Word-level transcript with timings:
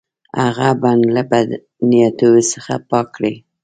هغه 0.41 0.67
بڼ 0.83 0.97
له 1.15 1.21
بد 1.31 1.47
نیتو 1.89 2.31
څخه 2.51 2.73
پاک 2.89 3.07
کړي. 3.15 3.33